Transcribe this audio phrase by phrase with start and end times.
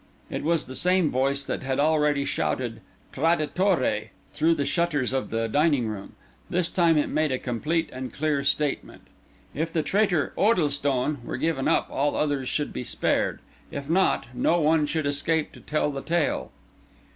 [0.31, 2.81] It was the same voice that had already shouted
[3.13, 6.13] "Traditore!" through the shutters of the dining room;
[6.49, 9.03] this time it made a complete and clear statement.
[9.53, 14.59] If the traitor "Oddlestone" were given up, all others should be spared; if not, no
[14.59, 16.49] one should escape to tell the tale.